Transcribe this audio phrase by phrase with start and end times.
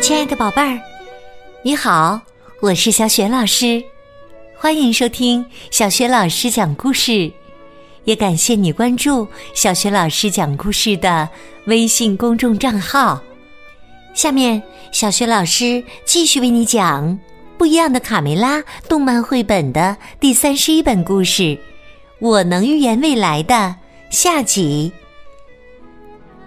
[0.00, 0.80] 亲爱的宝贝儿，
[1.62, 2.20] 你好，
[2.60, 3.80] 我是小雪老师，
[4.56, 7.30] 欢迎收听小雪老师讲故事，
[8.02, 11.28] 也感谢你关注小雪老师讲故事的
[11.66, 13.22] 微信公众账号。
[14.14, 14.60] 下面，
[14.90, 17.08] 小雪老师继续为你讲
[17.56, 18.58] 《不一样的卡梅拉》
[18.88, 21.42] 动漫绘本的第三十一本故事
[22.18, 23.76] 《我能预言未来》的
[24.10, 24.90] 下集。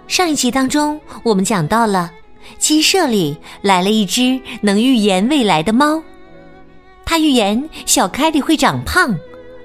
[0.08, 2.10] 上一集当中，我们讲到了。
[2.58, 6.00] 鸡舍里来了一只能预言未来的猫，
[7.04, 9.14] 它预言小凯莉会长胖，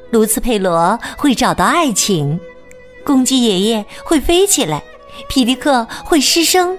[0.10, 2.40] 卢茨佩罗会找到爱情，
[3.04, 4.82] 公鸡爷爷会飞起来，
[5.30, 6.76] 皮迪克会失声。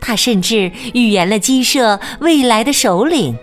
[0.00, 3.36] 他甚至预言了鸡舍未来的首领，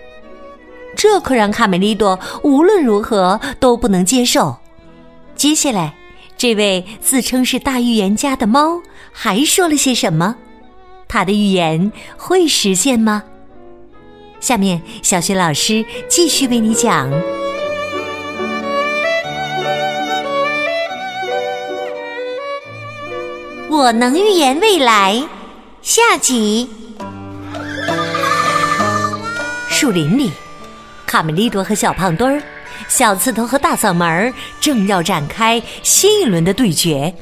[0.95, 4.57] 这可让卡梅利多无论如何都不能接受。
[5.35, 5.93] 接下来，
[6.37, 10.35] 这位自称是大预言家的猫还说了些什么？
[11.07, 13.23] 他的预言会实现吗？
[14.39, 17.11] 下面，小雪老师继续为你讲。
[23.69, 25.21] 我能预言未来，
[25.81, 26.69] 下集。
[29.69, 30.31] 树林里，
[31.05, 32.43] 卡梅利多和小胖墩儿、
[32.87, 37.13] 小刺头和大嗓门儿正要展开新一轮的对决。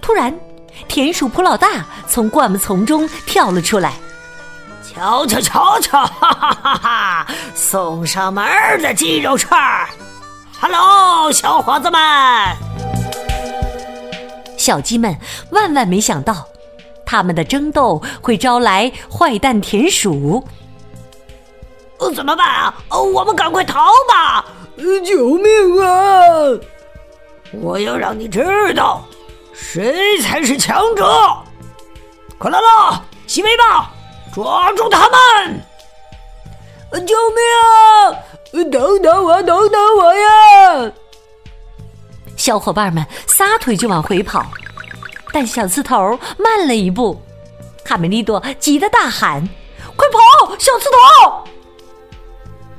[0.00, 0.32] 突然，
[0.88, 3.94] 田鼠普老大从灌木丛中跳了出来，
[4.82, 7.26] 瞧瞧瞧瞧，哈哈哈哈！
[7.54, 8.44] 送上门
[8.82, 9.88] 的鸡肉串儿
[10.58, 12.00] 哈喽小伙子们！
[14.56, 15.16] 小鸡们
[15.50, 16.46] 万万没想到，
[17.04, 20.46] 他们的争斗会招来坏蛋田鼠。
[21.98, 22.74] 呃，怎么办啊？
[22.90, 24.44] 我们赶快逃吧！
[25.04, 26.58] 救命啊！
[27.52, 29.04] 我要让你知道。
[29.62, 31.06] 谁才是强者？
[32.36, 33.88] 快来了，西尾巴，
[34.34, 35.60] 抓住他们！
[37.06, 38.12] 救命啊！
[38.70, 40.92] 等等我，等等我呀！
[42.36, 44.44] 小伙伴们撒腿就往回跑，
[45.32, 47.22] 但小刺头慢了一步。
[47.84, 49.48] 卡梅利多急得大喊
[49.96, 50.88] ：“快跑，小刺
[51.20, 51.44] 头！”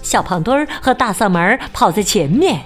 [0.04, 2.64] 小胖墩儿和大嗓门跑在前面。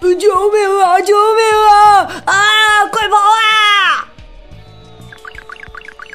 [0.00, 1.00] 救命啊！
[1.00, 2.22] 救命啊！
[2.26, 2.86] 啊！
[2.92, 4.08] 快跑啊！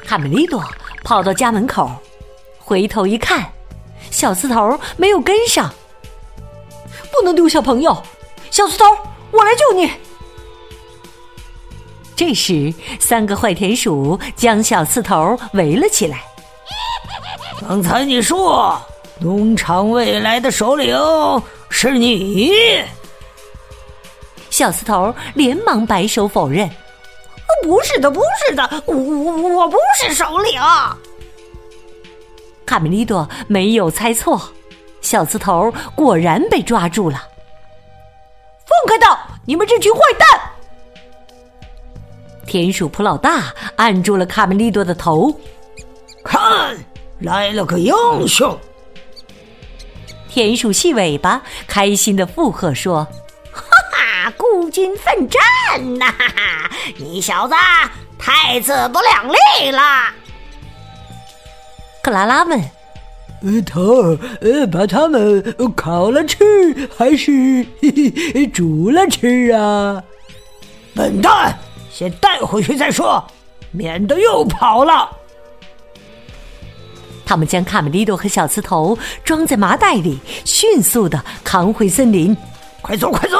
[0.06, 0.62] 卡梅利多
[1.02, 1.90] 跑到家门口，
[2.58, 3.50] 回头一看，
[4.10, 5.72] 小刺头没有跟上。
[7.12, 7.96] 不能丢小朋友，
[8.50, 8.84] 小刺头，
[9.30, 9.90] 我来救你。
[12.16, 16.22] 这时，三个坏田鼠将小刺头围了起来。
[17.60, 18.80] 刚才你说
[19.20, 20.96] 农场未来的首领
[21.70, 22.52] 是你。
[24.54, 26.70] 小刺头连忙摆手否认
[27.64, 30.60] ：“不是的，不是的，我我我不是首领。”
[32.64, 34.40] 卡梅利多没有猜错，
[35.00, 37.20] 小刺头果然被抓住了。
[38.64, 39.18] 放开他！
[39.44, 40.40] 你们这群坏蛋！
[42.46, 45.36] 田鼠普老大按住了卡梅利多的头，
[46.22, 46.76] 看
[47.18, 47.92] 来了个英
[48.28, 48.56] 雄。
[50.28, 53.04] 田鼠细尾巴开心的附和说。
[54.32, 55.40] 孤军奋战
[55.98, 56.12] 呐！
[56.98, 57.54] 你小子
[58.18, 59.80] 太自不量力了。
[62.02, 62.60] 克拉拉问
[63.42, 65.42] ：“呃头呃，把他们
[65.74, 67.64] 烤了吃，还是
[68.52, 70.02] 煮了吃啊？”
[70.94, 71.58] 笨蛋，
[71.90, 73.24] 先带回去再说，
[73.70, 75.10] 免得又跑了。
[77.26, 82.36] 他们将卡梅利多和小刺头装在麻袋里，迅速的扛回森林。
[82.82, 83.38] 快走，快走！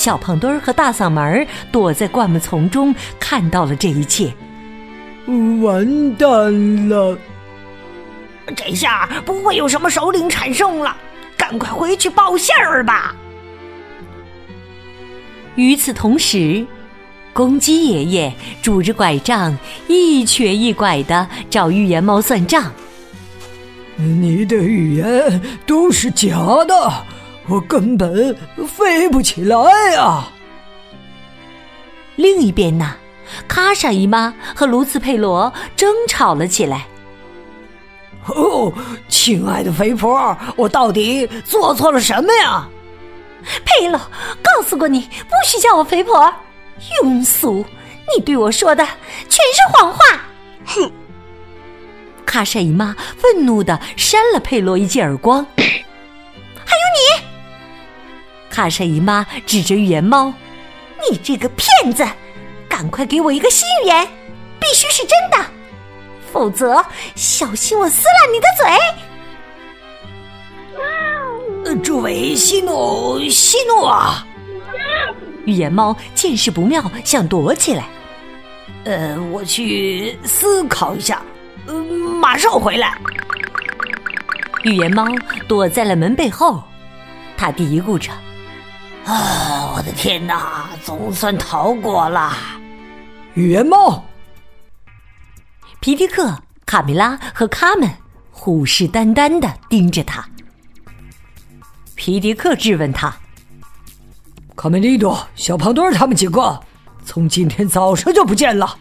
[0.00, 4.32] 小胖墩儿和大嗓门躲在灌木丛中，看到了这一切，
[5.60, 7.18] 完蛋了！
[8.56, 10.96] 这下不会有什么首领产生了，
[11.36, 13.14] 赶快回去报信儿吧。
[15.56, 16.64] 与此同时，
[17.34, 19.54] 公鸡爷爷拄着拐杖，
[19.86, 22.72] 一瘸一拐的找预言猫算账。
[23.96, 27.04] 你的预言都是假的。
[27.50, 28.34] 我根本
[28.66, 29.56] 飞不起来
[29.96, 30.30] 啊！
[32.14, 32.94] 另一边呢，
[33.48, 36.86] 卡莎姨妈和卢茨佩罗争吵了起来。
[38.26, 38.72] 哦，
[39.08, 42.68] 亲爱的肥婆，我到底做错了什么呀？
[43.64, 46.32] 佩罗，告诉过你不许叫我肥婆，
[47.02, 47.64] 庸俗！
[48.16, 48.84] 你对我说的
[49.28, 49.98] 全是谎话！
[50.66, 50.92] 哼！
[52.24, 55.44] 卡莎姨妈愤怒的扇了佩罗一记耳光。
[58.60, 60.30] 卡莎姨妈指着预言猫
[61.10, 62.06] ：“你这个骗子，
[62.68, 64.06] 赶快给我一个新预言，
[64.60, 65.38] 必须是真的，
[66.30, 66.84] 否则
[67.14, 68.46] 小心我撕烂你的
[71.64, 71.74] 嘴！
[71.82, 74.26] 诸位息怒，息怒啊！
[75.46, 77.86] 预言猫见势不妙，想躲起来。
[78.84, 81.22] 呃，我去思考一下，
[81.64, 81.74] 呃，
[82.20, 82.94] 马上回来。
[84.64, 85.06] 预言猫
[85.48, 86.62] 躲在了门背后，
[87.38, 88.12] 他嘀咕着
[89.04, 92.32] ：“啊，我的天哪，总算逃过了！”
[93.34, 94.04] 语言猫，
[95.80, 96.36] 皮迪克、
[96.66, 97.88] 卡梅拉和卡门
[98.30, 100.24] 虎视眈眈的盯着他。
[101.94, 103.14] 皮迪克质问他。
[104.56, 106.60] 卡梅利多、小胖墩他们几个
[107.04, 108.78] 从今天早上就不见了，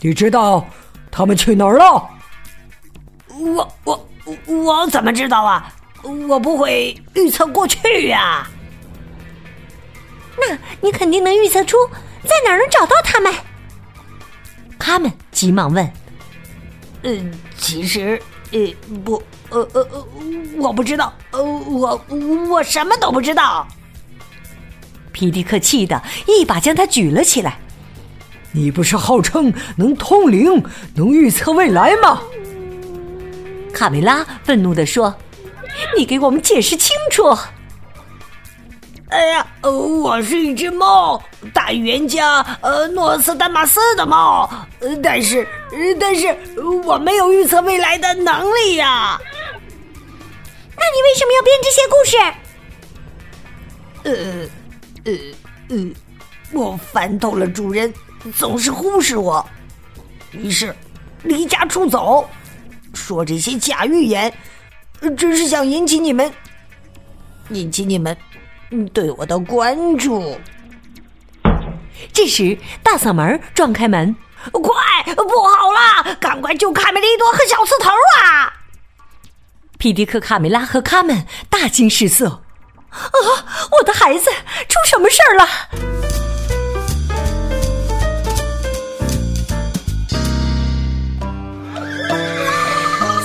[0.00, 0.64] 你知道
[1.10, 2.08] 他们去哪儿了？
[3.36, 4.08] 我我
[4.46, 5.72] 我怎么知道啊？
[6.28, 8.46] 我不会预测过去呀。
[10.40, 11.76] 那你肯定能预测出
[12.22, 13.32] 在哪儿能找到他们？
[14.78, 15.92] 他们急忙问。
[17.02, 18.20] 嗯，其实
[18.52, 18.60] 呃
[19.04, 20.06] 不呃呃呃，
[20.56, 22.00] 我不知道，呃我
[22.48, 23.66] 我什么都不知道。
[25.12, 27.58] 皮迪克气得一把将他举了起来。
[28.52, 30.64] 你不是号称能通灵、
[30.94, 32.22] 能预测未来吗？
[33.74, 35.14] 卡梅拉愤怒地说
[35.96, 37.36] ：“你给我们解释清楚！”
[39.08, 41.22] 哎呀，呃我是一只猫，
[41.54, 44.48] 大预言家呃诺斯丹马斯的猫，
[44.80, 45.46] 呃但是
[45.98, 46.36] 但是
[46.84, 49.18] 我没有预测未来的能力呀。
[50.76, 52.16] 那你为什么要编这些故事？
[54.04, 54.48] 呃。
[55.04, 55.12] 呃
[55.70, 55.76] 呃，
[56.52, 57.92] 我烦透了主人，
[58.36, 59.48] 总是忽视我，
[60.32, 60.74] 于是
[61.22, 62.28] 离家出走，
[62.92, 64.30] 说这些假预言，
[65.16, 66.30] 只是想引起你们，
[67.50, 68.14] 引起你们
[68.92, 70.38] 对我的关注。
[72.12, 74.14] 这时，大嗓门撞开门
[74.52, 76.14] ：“快，不好了！
[76.20, 77.90] 赶快救卡梅利多和小刺头
[78.22, 78.52] 啊！”
[79.78, 82.42] 皮迪克、卡梅拉和卡门大惊失色。
[82.90, 83.02] 啊！
[83.70, 84.30] 我的孩子
[84.68, 85.46] 出什么事儿了？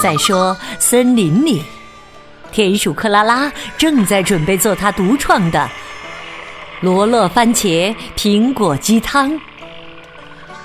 [0.02, 1.64] 再说森林里，
[2.54, 5.68] 田鼠克拉拉正在准备做他独创的
[6.82, 9.38] 罗勒番茄苹果鸡汤。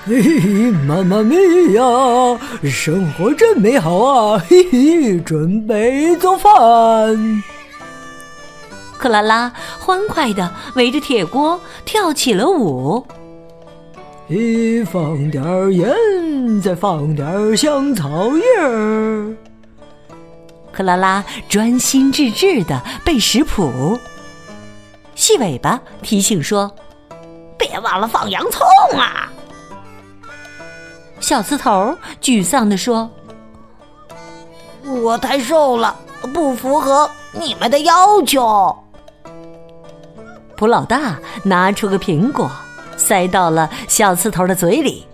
[0.05, 1.35] 嘿嘿，妈妈咪
[1.73, 1.81] 呀，
[2.63, 4.41] 生活真美好啊！
[4.47, 7.43] 嘿嘿，准备做饭。
[8.97, 13.05] 克拉拉欢快的围着铁锅跳起了舞。
[14.27, 19.35] 一放点盐，再放点香草叶儿。
[20.79, 23.99] 克拉拉专心致志的背食谱。
[25.13, 26.73] 细尾巴提醒说
[27.59, 28.65] ：“别忘了放洋葱
[28.97, 29.29] 啊！”
[31.19, 33.11] 小刺头沮丧的说
[35.03, 35.93] ：“我太瘦了，
[36.33, 38.73] 不符合你们的要求。”
[40.55, 42.49] 普老大拿出个苹果，
[42.95, 45.05] 塞到了小刺头的嘴里。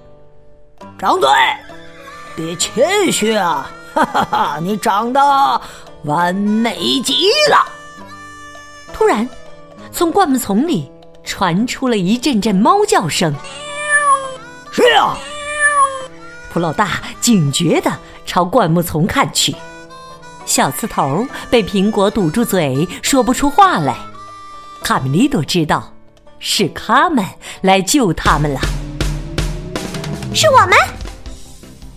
[1.00, 1.28] 张嘴，
[2.36, 3.68] 别谦虚啊！
[3.96, 5.62] 哈哈哈，你长得
[6.04, 7.66] 完美极了。
[8.92, 9.28] 突然，
[9.90, 10.92] 从灌木丛里
[11.24, 13.34] 传出了一阵阵猫叫声。
[14.70, 15.16] 是呀，
[16.52, 17.90] 普老大警觉地
[18.26, 19.56] 朝灌木丛看去。
[20.46, 23.96] 小刺头被苹果堵住嘴，说不出话来。
[24.84, 25.94] 卡梅利多知道，
[26.38, 27.26] 是他们
[27.62, 28.60] 来救他们了。
[30.34, 30.95] 是我们。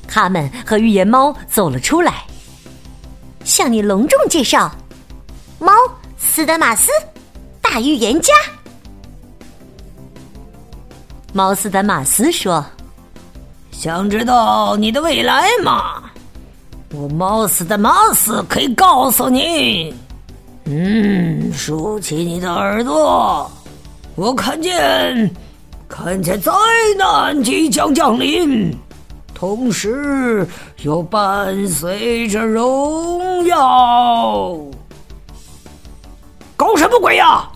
[0.08, 2.24] 他们和预言猫走了出来，
[3.44, 4.74] 向你隆重介绍：
[5.58, 5.70] 猫
[6.16, 6.90] 斯德马斯，
[7.60, 8.32] 大预言家。
[11.32, 12.64] 猫斯德马斯说
[13.70, 16.02] ：“想知道你的未来吗？
[16.90, 19.94] 我猫斯德马斯可以告诉你。”
[20.64, 23.50] 嗯，竖起你的耳朵，
[24.16, 25.30] 我看见，
[25.88, 26.52] 看见灾
[26.98, 28.76] 难即将降临，
[29.38, 30.44] 同时
[30.82, 34.58] 又伴随着荣耀。
[36.56, 37.48] 搞什么鬼呀？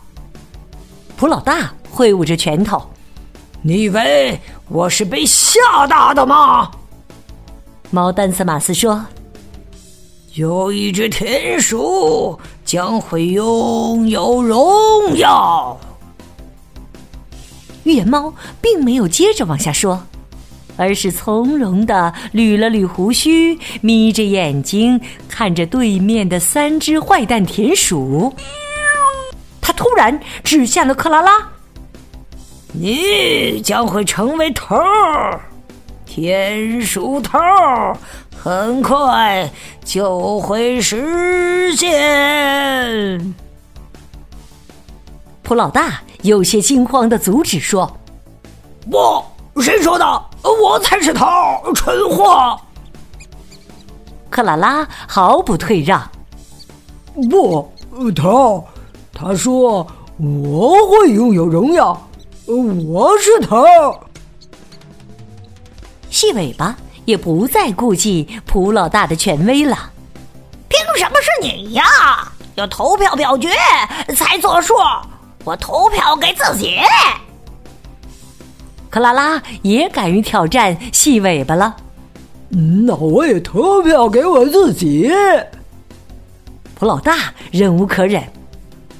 [1.17, 2.81] 普老大挥舞着拳头，
[3.62, 5.59] 你以为我是被吓
[5.89, 6.71] 大的吗？
[7.91, 9.05] 猫丹斯马斯说
[10.35, 15.77] ：“有一只田鼠。”将会拥有荣耀。
[17.83, 20.01] 预言猫并没有接着往下说，
[20.76, 28.35] 而是从容的捋了捋胡须，眯着眼睛看着对面的三只坏蛋田鼠。
[29.61, 31.33] 他突然指向了克拉拉
[32.73, 35.41] ：“你将会成为头儿，
[36.05, 37.38] 田鼠头，
[38.37, 39.49] 很快
[39.85, 43.35] 就会实现。
[45.43, 47.99] 普老大有些惊慌的阻止说
[48.91, 49.23] ：“不，
[49.61, 50.25] 谁说的？
[50.43, 51.27] 我才是头，
[51.75, 52.59] 蠢货！”
[54.31, 56.03] 克拉拉毫不退让
[57.31, 57.71] ：“不，
[58.15, 58.67] 头，
[59.13, 59.87] 他说
[60.19, 62.09] 我会拥有荣耀。”
[62.47, 63.65] 我是头，
[66.11, 69.91] 细尾巴也不再顾忌普老大的权威了。
[70.69, 71.85] 凭什么是你呀？
[72.57, 73.49] 要投票表决
[74.15, 74.75] 才作数。
[75.45, 76.81] 我投票给自己。
[78.93, 81.75] 克拉拉也敢于挑战细尾巴了。
[82.51, 85.11] 那我也投票给我自己。
[86.75, 88.23] 普老大忍无可忍，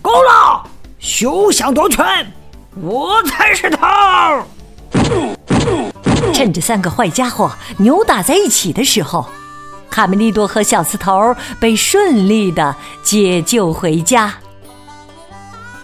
[0.01, 0.65] 够了，
[0.99, 2.27] 休想夺权！
[2.81, 3.87] 我才是头！
[6.33, 9.27] 趁着三个坏家伙扭打在一起的时候，
[9.91, 14.33] 卡梅利多和小刺头被顺利的解救回家。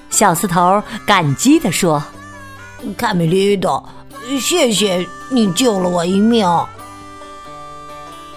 [0.09, 2.03] 小刺头感激的说
[2.97, 3.83] ：“卡梅利多，
[4.41, 6.47] 谢谢你救了我一命。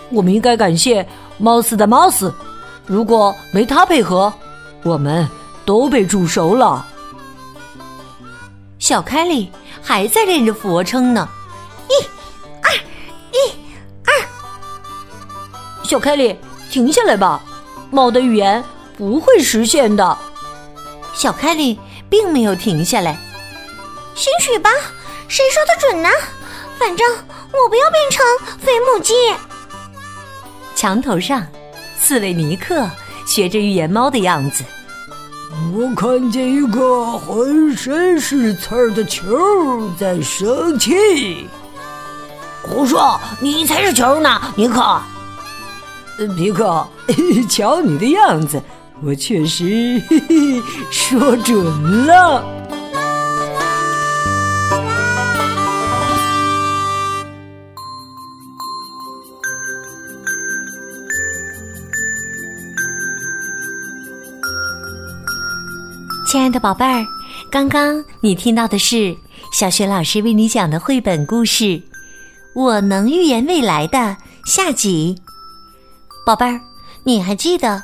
[0.10, 1.08] 我们应该感谢
[1.38, 2.34] 猫斯的猫斯，
[2.86, 4.34] 如果没他配合，
[4.84, 5.28] 我们
[5.66, 6.86] 都被煮熟了。”
[8.80, 11.30] 小凯莉还在练着俯卧撑呢，
[11.88, 12.06] 一、
[12.62, 12.74] 二、
[13.32, 13.52] 一、
[14.06, 15.86] 二。
[15.86, 16.36] 小凯莉，
[16.70, 17.42] 停下来吧，
[17.92, 18.64] 猫的语言
[18.98, 20.18] 不会实现的。
[21.14, 21.80] 小凯莉
[22.10, 23.18] 并没有停下来。
[24.22, 24.70] 兴许吧，
[25.28, 26.08] 谁说的准呢？
[26.78, 28.24] 反正我不要变成
[28.60, 29.16] 肥母鸡。
[30.76, 31.44] 墙头上，
[32.00, 32.88] 刺猬尼克
[33.26, 34.64] 学着预言猫的样子。
[35.74, 41.48] 我看见一个浑身是刺儿的球在生气。
[42.62, 45.02] 胡说，你才是球呢，尼克。
[46.38, 46.88] 皮克，
[47.50, 48.62] 瞧你的样子，
[49.04, 50.62] 我确实嘿 嘿
[50.92, 52.61] 说准了。
[66.52, 67.06] 的宝贝儿，
[67.50, 69.16] 刚刚你听到的是
[69.54, 71.64] 小雪老师为你讲的绘本故事
[72.54, 75.16] 《我能预言未来》的下集。
[76.26, 76.60] 宝贝儿，
[77.04, 77.82] 你还记得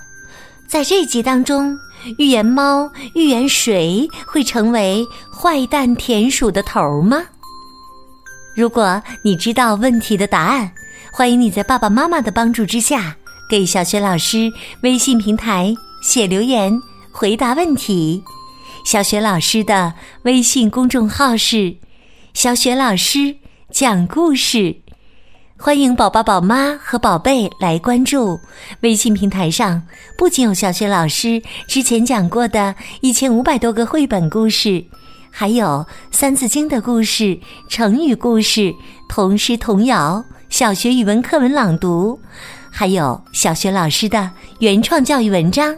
[0.67, 1.77] 在这集当中，
[2.17, 7.23] 预言猫预言谁会成为坏蛋田鼠的头吗？
[8.55, 10.69] 如果你知道问题的答案，
[11.11, 13.15] 欢迎你在爸爸妈妈的帮助之下，
[13.49, 16.77] 给小雪老师微信平台写留言
[17.11, 18.21] 回答问题。
[18.87, 21.75] 小雪老师的微信公众号是
[22.33, 23.35] “小雪老师
[23.69, 24.77] 讲故事”，
[25.59, 28.39] 欢迎宝宝、宝妈和宝贝来关注。
[28.79, 29.83] 微信平台上
[30.17, 34.85] 不仅有小雪老师之前讲过的一千五百多个绘本故事，
[35.29, 35.65] 还有
[36.09, 38.73] 《三字经》的故事、成语故事、
[39.09, 42.17] 童诗童谣、小学语文课文朗读，
[42.71, 45.77] 还有小雪老师的原创教育文章。